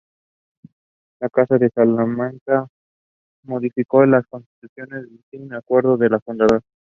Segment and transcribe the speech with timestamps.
[1.19, 2.65] La casa de Salamanca
[3.43, 6.61] modificó las constituciones sin el acuerdo de la fundadora.